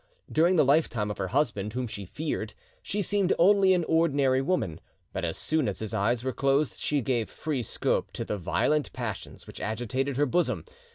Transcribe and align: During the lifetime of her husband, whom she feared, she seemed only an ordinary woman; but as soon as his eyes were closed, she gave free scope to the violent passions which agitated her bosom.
During 0.31 0.55
the 0.55 0.65
lifetime 0.65 1.11
of 1.11 1.19
her 1.19 1.27
husband, 1.27 1.73
whom 1.73 1.85
she 1.85 2.05
feared, 2.05 2.55
she 2.81 3.03
seemed 3.03 3.33
only 3.37 3.75
an 3.75 3.83
ordinary 3.83 4.41
woman; 4.41 4.81
but 5.13 5.23
as 5.23 5.37
soon 5.37 5.67
as 5.67 5.77
his 5.77 5.93
eyes 5.93 6.23
were 6.23 6.33
closed, 6.33 6.79
she 6.79 7.01
gave 7.01 7.29
free 7.29 7.61
scope 7.61 8.11
to 8.13 8.25
the 8.25 8.39
violent 8.39 8.91
passions 8.93 9.45
which 9.45 9.61
agitated 9.61 10.17
her 10.17 10.25
bosom. 10.25 10.65